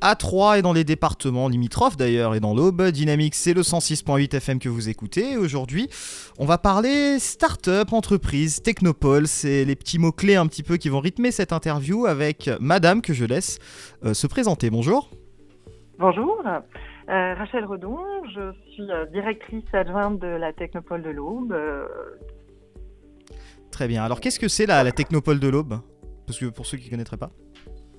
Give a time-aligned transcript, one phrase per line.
[0.00, 2.82] à Troyes et dans les départements limitrophes d'ailleurs et dans l'Aube.
[2.90, 5.36] Dynamique, c'est le 106.8 FM que vous écoutez.
[5.36, 5.88] Aujourd'hui,
[6.38, 9.26] on va parler start-up, entreprise, technopole.
[9.26, 13.12] C'est les petits mots-clés un petit peu qui vont rythmer cette interview avec madame que
[13.12, 13.58] je laisse
[14.04, 14.70] euh, se présenter.
[14.70, 15.10] Bonjour.
[15.98, 16.42] Bonjour.
[16.46, 17.98] Euh, Rachel Redon,
[18.34, 21.56] je suis euh, directrice adjointe de la Technopole de l'Aube.
[23.70, 24.04] Très bien.
[24.04, 25.80] Alors qu'est-ce que c'est la, la Technopole de l'Aube?
[26.26, 27.30] Parce que pour ceux qui ne connaîtraient pas.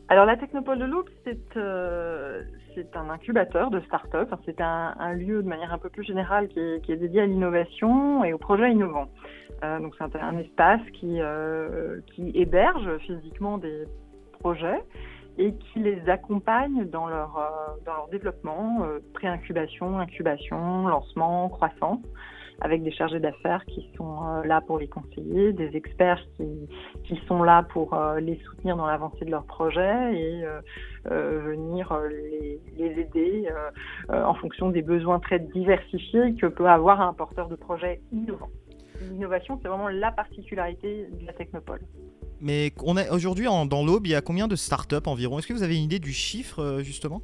[0.10, 2.44] Alors la Technopole de l'Aube, c'est euh,
[2.96, 4.34] un incubateur de start-up.
[4.46, 7.22] C'est un, un, lieu de manière un peu plus générale qui est, qui est dédié
[7.22, 9.10] à l'innovation et aux projets innovants.
[9.64, 13.84] Euh, donc c'est un, espace qui, euh, qui héberge physiquement des
[14.40, 14.82] projets
[15.38, 22.00] et qui les accompagne dans leur, euh, dans leur développement, euh, pré-incubation, incubation, lancement, croissance
[22.62, 27.44] avec des chargés d'affaires qui sont euh, là pour les conseiller, des experts qui, sont
[27.44, 33.48] là pour euh, les soutenir dans l'avancée de leur projet et euh, venir les, aider
[34.10, 38.50] en fonction des besoins très diversifiés que peut avoir un porteur de projet innovant.
[39.02, 41.82] L'innovation, c'est vraiment la particularité de la technopole.
[42.42, 42.72] Mais
[43.12, 45.40] aujourd'hui dans l'aube, il y a combien de startups environ?
[45.40, 47.22] Est-ce que vous avez une idée du chiffre justement?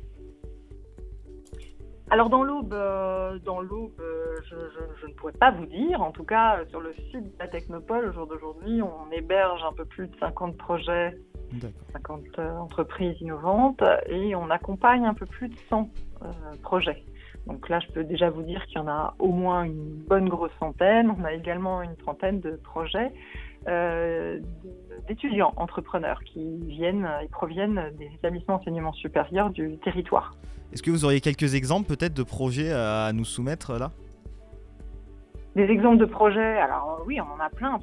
[2.13, 5.99] Alors dans l'aube, euh, dans l'aube, euh, je, je, je, ne pourrais pas vous dire.
[5.99, 9.73] En tout cas, sur le site de la Technopole, au jour d'aujourd'hui, on héberge un
[9.73, 11.17] peu plus de 50 projets,
[11.91, 15.89] 50 euh, entreprises innovantes, et on accompagne un peu plus de 100
[16.21, 16.27] euh,
[16.61, 17.03] projets.
[17.47, 20.29] Donc là, je peux déjà vous dire qu'il y en a au moins une bonne
[20.29, 21.11] grosse centaine.
[21.19, 23.11] On a également une trentaine de projets
[23.67, 24.39] euh,
[25.07, 30.35] d'étudiants entrepreneurs qui viennent et proviennent des établissements d'enseignement supérieur du territoire.
[30.73, 33.91] Est-ce que vous auriez quelques exemples peut-être de projets à nous soumettre là?
[35.55, 37.79] Des exemples de projets, alors oui, on en a plein.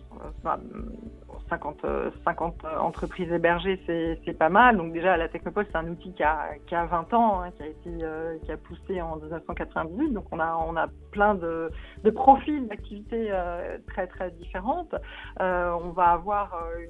[1.51, 1.85] 50,
[2.25, 4.77] 50 euh, entreprises hébergées, c'est pas mal.
[4.77, 7.63] Donc déjà, la Technopole, c'est un outil qui a, qui a 20 ans, hein, qui
[7.65, 10.13] a été euh, qui a poussé en 1998.
[10.13, 11.71] Donc on a, on a plein de,
[12.05, 14.95] de profils d'activités euh, très très différentes.
[15.41, 16.85] Euh, on va avoir euh,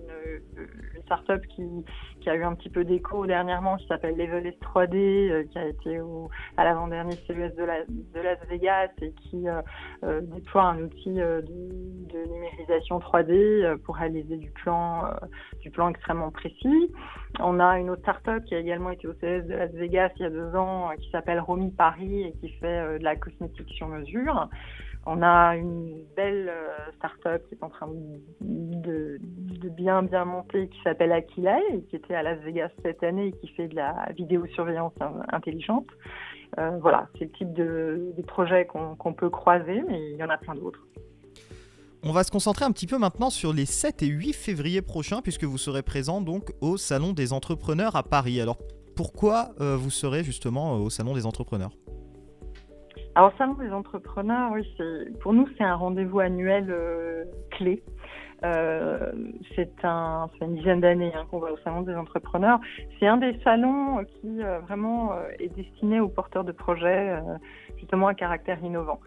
[0.56, 0.62] une,
[0.94, 1.66] une startup qui,
[2.20, 6.00] qui a eu un petit peu d'écho dernièrement, qui s'appelle Level 3D, qui a été
[6.00, 9.46] au, à l'avant-dernier CES de, la, de Las Vegas et qui
[10.02, 11.44] déploie un outil de,
[12.12, 15.10] de numérisation 3D pour réaliser du plan, euh,
[15.60, 16.92] du plan extrêmement précis.
[17.38, 20.22] On a une autre startup qui a également été au CES de Las Vegas il
[20.22, 23.16] y a deux ans, euh, qui s'appelle Romy Paris et qui fait euh, de la
[23.16, 24.48] cosmétique sur mesure.
[25.06, 26.52] On a une belle
[26.96, 27.88] start-up qui est en train
[28.40, 29.18] de,
[29.70, 33.48] bien bien monter qui s'appelle Aquila qui était à Las Vegas cette année et qui
[33.48, 34.92] fait de la vidéosurveillance
[35.32, 35.86] intelligente.
[36.58, 40.28] Euh, voilà, c'est le type de, projet qu'on qu peut croiser, mais il y en
[40.28, 40.80] a plein d'autres.
[42.02, 45.20] On va se concentrer un petit peu maintenant sur les 7 et 8 février prochains,
[45.20, 48.40] puisque vous serez présent donc au Salon des entrepreneurs à Paris.
[48.40, 48.58] Alors
[48.96, 51.72] pourquoi euh, vous serez justement euh, au Salon des entrepreneurs?
[53.14, 54.64] Alors, Salon des entrepreneurs, oui,
[55.20, 57.82] pour nous, c'est un rendez-vous annuel euh, clé.
[58.44, 59.12] Euh,
[59.54, 62.58] c'est un, une dizaine d'années hein, qu'on va au salon des entrepreneurs.
[62.98, 67.20] C'est un des salons qui euh, vraiment euh, est destiné aux porteurs de projets, euh,
[67.78, 69.00] justement à caractère innovant.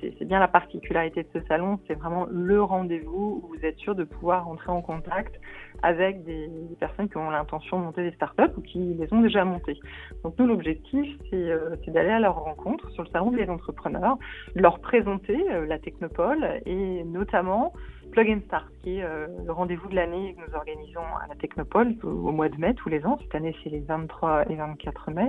[0.00, 3.94] C'est bien la particularité de ce salon, c'est vraiment le rendez-vous où vous êtes sûr
[3.94, 5.34] de pouvoir entrer en contact
[5.82, 9.22] avec des, des personnes qui ont l'intention de monter des startups ou qui les ont
[9.22, 9.80] déjà montées.
[10.24, 14.18] Donc nous, l'objectif, c'est d'aller à leur rencontre sur le salon des entrepreneurs,
[14.54, 17.72] leur présenter la technopole et notamment
[18.12, 21.34] Plug and Start, qui est euh, le rendez-vous de l'année que nous organisons à la
[21.34, 23.18] Technopole au, mois de mai tous les ans.
[23.22, 25.28] Cette année, c'est les 23 et 24 mai.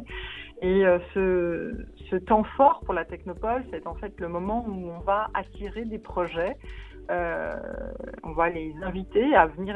[0.61, 4.99] Et euh, ce, temps fort pour la Technopole, c'est en fait le moment où on
[4.99, 6.57] va attirer des projets.
[7.09, 7.55] Euh,
[8.23, 9.75] on va les inviter à venir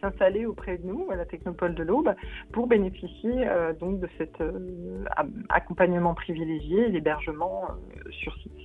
[0.00, 2.14] s'installer auprès de nous à la Technopole de l'Aube
[2.52, 3.48] pour bénéficier
[3.80, 4.42] donc de cet
[5.48, 7.68] accompagnement privilégié et l'hébergement
[8.10, 8.61] sur site.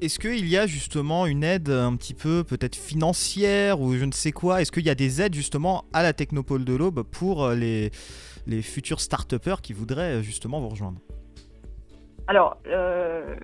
[0.00, 4.12] Est-ce qu'il y a justement une aide un petit peu peut-être financière ou je ne
[4.12, 4.60] sais quoi?
[4.60, 7.90] Est-ce qu'il y a des aides justement à la Technopole de l'Aube pour euh, les,
[8.46, 10.98] les futurs start qui voudraient justement vous rejoindre?
[12.26, 13.36] Alors, euh,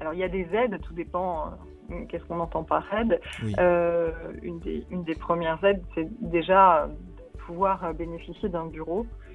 [0.00, 1.52] alors, il y a des aides, tout dépend
[1.90, 3.20] euh, qu'est-ce qu'on entend par aide.
[3.42, 3.54] Oui.
[3.58, 4.10] Euh,
[4.42, 9.27] une, des, une des premières aides, c'est déjà de pouvoir bénéficier d'un bureau euh,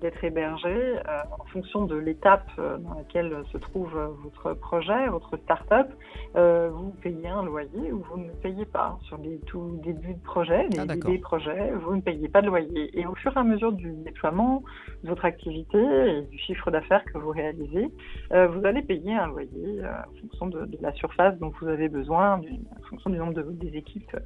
[0.00, 1.00] d'être hébergé euh,
[1.38, 5.88] en fonction de l'étape euh, dans laquelle se trouve votre projet, votre start-up.
[6.34, 8.98] vous payez un loyer ou vous ne payez pas.
[9.02, 12.46] Sur les tout débuts de projet, les ah, idées projets, vous ne payez pas de
[12.46, 12.98] loyer.
[12.98, 14.62] Et au fur et à mesure du déploiement
[15.02, 17.90] de votre activité et du chiffre d'affaires que vous réalisez,
[18.30, 22.38] vous allez payer un loyer en fonction de, de, la surface dont vous avez besoin,
[22.38, 24.16] en fonction du nombre de, des équipes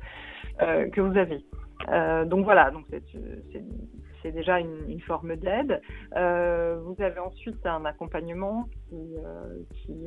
[0.59, 1.45] que vous avez.
[2.27, 2.85] Donc voilà, donc
[4.23, 5.81] c'est déjà une, forme d'aide.
[6.17, 9.17] Euh, vous avez ensuite un accompagnement qui,
[9.73, 10.07] qui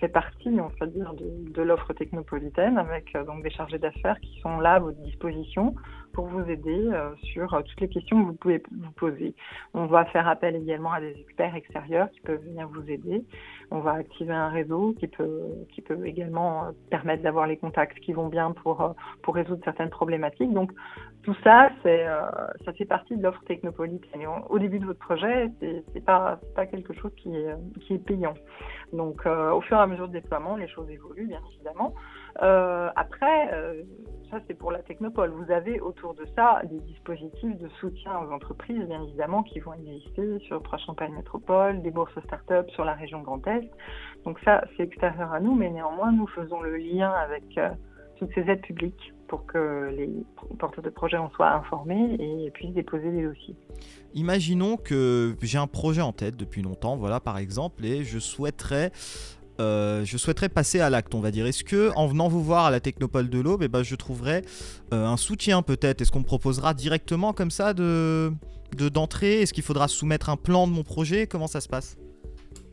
[0.00, 4.40] fait partie, on va dire, de, de l'offre technopolitaine avec donc des chargés d'affaires qui
[4.40, 5.74] sont là à votre disposition
[6.14, 6.90] pour vous aider
[7.22, 9.34] sur toutes les questions que vous pouvez vous poser.
[9.74, 13.24] On va faire appel également à des experts extérieurs qui peuvent venir vous aider.
[13.70, 15.42] On va activer un réseau qui peut,
[15.74, 20.52] qui peut également permettre d'avoir les contacts qui vont bien pour, pour résoudre certaines problématiques.
[20.52, 20.72] Donc
[21.24, 22.20] tout ça, c'est, euh,
[22.64, 24.26] ça fait partie de l'offre technopolitaine.
[24.50, 27.98] au début de votre projet, c'est, c'est pas, pas quelque chose qui est, qui est
[27.98, 28.34] payant.
[28.92, 31.94] Donc, euh, au fur et à mesure de déploiement, les choses évoluent, bien évidemment.
[32.42, 33.50] Euh, après,
[34.34, 35.30] ça c'est pour la technopole.
[35.30, 39.72] Vous avez autour de ça des dispositifs de soutien aux entreprises, bien évidemment, qui vont
[39.74, 43.70] exister sur Trois-Champagne Métropole, des bourses start-up sur la région Grand Est.
[44.24, 47.44] Donc ça, c'est extérieur à nous, mais néanmoins, nous faisons le lien avec
[48.18, 50.10] toutes ces aides publiques pour que les
[50.58, 53.56] porteurs de projets en soient informés et puissent déposer des dossiers.
[54.14, 58.90] Imaginons que j'ai un projet en tête depuis longtemps, voilà par exemple, et je souhaiterais
[59.60, 61.46] euh, je souhaiterais passer à l'acte, on va dire.
[61.46, 64.42] Est-ce que, en venant vous voir à la Technopole de l'Aube, eh ben, je trouverai
[64.92, 66.00] euh, un soutien peut-être?
[66.00, 68.32] Est-ce qu'on me proposera directement comme ça de
[68.92, 69.42] d'entrée?
[69.42, 71.28] Est-ce qu'il faudra soumettre un plan de mon projet?
[71.28, 71.96] Comment ça se passe?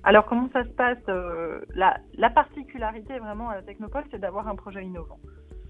[0.04, 4.56] Alors comment ça se passe euh, la, particularité vraiment à la Technopole, c'est d'avoir un
[4.56, 5.19] projet innovant.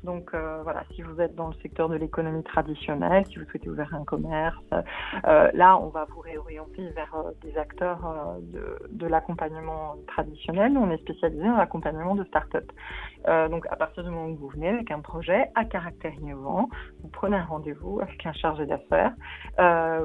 [0.04, 3.70] Donc euh, voilà, si vous êtes dans le secteur de l'économie traditionnelle, si vous souhaitez
[3.70, 4.58] ouvrir un commerce,
[5.28, 8.00] euh, là on va vous réorienter vers euh, des acteurs
[8.42, 10.76] de, l'accompagnement traditionnel.
[10.78, 12.72] On est spécialisé dans l'accompagnement de start-up.
[13.50, 16.70] donc à partir du moment où vous venez avec un projet à caractère innovant,
[17.02, 19.14] vous prenez un rendez-vous avec un chargé d'affaires,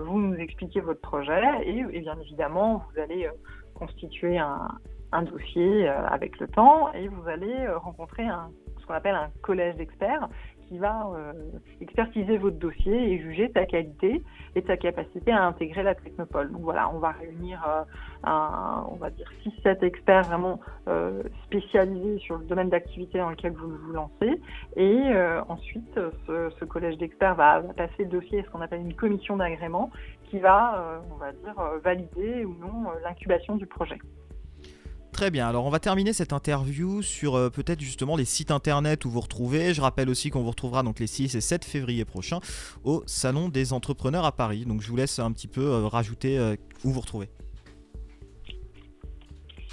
[0.07, 3.29] vous nous expliquez votre projet et, bien évidemment vous allez
[3.75, 8.51] constituer un dossier avec le temps et vous allez rencontrer un
[8.87, 10.29] qu'on appelle un collège d'experts
[10.69, 11.33] qui va euh,
[11.81, 14.23] expertiser votre dossier et juger ta qualité
[14.55, 16.51] et ta capacité à intégrer la technopole.
[16.51, 17.83] Donc voilà, on va réunir euh,
[18.25, 23.53] un, on va dire 6-7 experts vraiment euh, spécialisés sur le domaine d'activité dans lequel
[23.53, 24.41] vous vous lancez.
[24.77, 25.03] Et
[25.49, 29.37] ensuite, ce, collège d'experts va, va, passer le dossier à ce qu'on appelle une commission
[29.37, 29.91] d'agrément
[30.25, 33.99] qui va, on va dire, valider ou non l'incubation du projet.
[35.17, 39.07] Très bien, alors on va terminer cette interview sur euh, peut-être justement les sites internet
[39.07, 39.73] où vous retrouvez.
[39.73, 42.41] Je rappelle aussi qu'on vous retrouvera donc les 6 et 7 février prochains
[42.85, 44.67] au Salon des entrepreneurs à Paris.
[44.67, 46.55] Donc je vous laisse un petit peu euh, rajouter euh,
[46.85, 47.31] où vous retrouvez.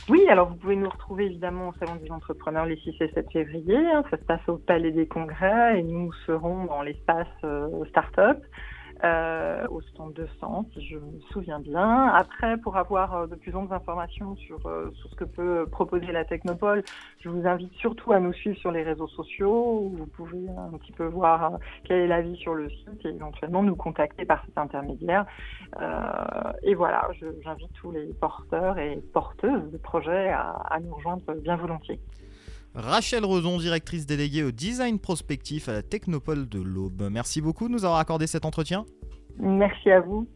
[0.08, 3.30] Oui, alors vous pouvez nous retrouver évidemment au Salon des entrepreneurs les 6 et 7
[3.34, 3.76] février.
[3.76, 4.06] Hein.
[4.12, 7.28] ça se passe au Palais des Congrès et nous serons dans l'espace
[7.90, 8.38] Startup.
[9.04, 12.08] Euh, au stand 200, si je me souviens bien.
[12.08, 16.14] Après, pour avoir euh, de plus amples informations sur, euh, sur ce que peut proposer
[16.14, 16.84] la Technopole,
[17.20, 20.78] je vous invite surtout à nous suivre sur les réseaux sociaux, où vous pouvez un
[20.78, 24.42] petit peu voir quelle est la vie sur le site et éventuellement nous contacter par
[24.46, 25.26] cet intermédiaire.
[26.62, 27.10] et voilà,
[27.44, 32.00] j'invite tous les porteurs et porteuses de projets à, à nous rejoindre bien volontiers.
[32.76, 37.08] Rachel Roson, directrice déléguée au design prospectif à la Technopole de l'Aube.
[37.12, 38.86] Merci beaucoup de nous avoir accordé cet entretien.
[39.38, 40.28] Merci à vous.